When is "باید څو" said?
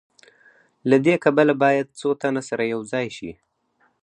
1.63-2.09